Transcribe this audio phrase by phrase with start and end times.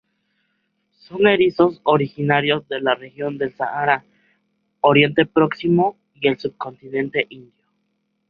[0.97, 4.03] Son erizos originarios de la región del Sahara,
[4.79, 7.65] Oriente Próximo y el subcontinente indio.